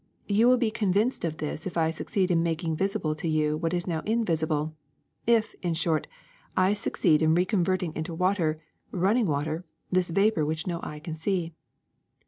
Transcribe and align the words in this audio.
You 0.27 0.47
will 0.47 0.57
be 0.57 0.71
convinced 0.71 1.23
of 1.23 1.37
this 1.37 1.67
if 1.67 1.77
I 1.77 1.91
succeed 1.91 2.31
in 2.31 2.41
making 2.41 2.75
visible 2.75 3.13
to 3.13 3.27
you 3.27 3.55
what 3.55 3.71
is 3.71 3.85
now 3.85 3.99
invisible; 4.03 4.75
if, 5.27 5.53
in 5.61 5.75
short, 5.75 6.07
I 6.57 6.73
succeed 6.73 7.21
in 7.21 7.35
reconverting 7.35 7.93
into 7.95 8.15
water, 8.15 8.59
run 8.89 9.17
ning 9.17 9.27
water, 9.27 9.63
this 9.91 10.09
vapor 10.09 10.43
which 10.43 10.65
no 10.65 10.79
eye 10.81 10.97
can 11.01 11.15
see. 11.15 11.53